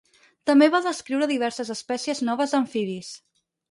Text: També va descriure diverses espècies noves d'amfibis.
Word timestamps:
També 0.49 0.69
va 0.77 0.81
descriure 0.85 1.29
diverses 1.33 1.71
espècies 1.77 2.25
noves 2.33 2.57
d'amfibis. 2.57 3.17